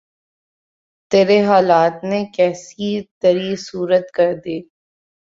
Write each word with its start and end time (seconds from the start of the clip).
تیرے 1.11 1.39
حالات 1.45 2.03
نے 2.03 2.19
کیسی 2.35 2.89
تری 3.21 3.55
صورت 3.67 4.05
کر 4.11 4.33
دی 4.45 4.57